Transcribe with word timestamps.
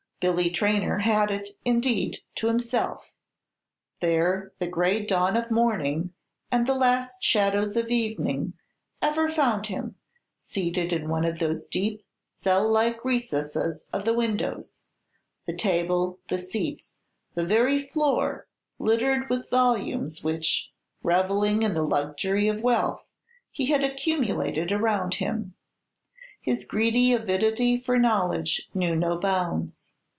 Billy 0.21 0.51
Traynor 0.51 0.99
had 0.99 1.31
it, 1.31 1.49
indeed, 1.65 2.19
to 2.35 2.45
himself. 2.45 3.11
There, 4.01 4.51
the 4.59 4.67
gray 4.67 5.03
dawn 5.03 5.35
of 5.35 5.49
morning, 5.49 6.13
and 6.51 6.67
the 6.67 6.75
last 6.75 7.23
shadows 7.23 7.75
of 7.75 7.87
evening, 7.87 8.53
ever 9.01 9.31
found 9.31 9.65
him, 9.65 9.95
seated 10.37 10.93
in 10.93 11.09
one 11.09 11.25
of 11.25 11.39
those 11.39 11.67
deep, 11.67 12.05
cell 12.39 12.69
like 12.69 13.03
recesses 13.03 13.85
of 13.91 14.05
the 14.05 14.13
windows; 14.13 14.83
the 15.47 15.55
table, 15.57 16.19
the 16.29 16.37
seats, 16.37 17.01
the 17.33 17.43
very 17.43 17.81
floor 17.81 18.47
littered 18.77 19.27
with 19.27 19.49
volumes 19.49 20.23
which, 20.23 20.69
revelling 21.01 21.63
in 21.63 21.73
the 21.73 21.81
luxury 21.81 22.47
of 22.47 22.61
wealth, 22.61 23.09
he 23.49 23.65
had 23.65 23.83
accumulated 23.83 24.71
around 24.71 25.15
him. 25.15 25.55
His 26.39 26.63
greedy 26.63 27.11
avidity 27.11 27.79
for 27.79 27.97
knowledge 27.97 28.69
knew 28.75 28.95
no 28.95 29.17
bounds. 29.19 29.87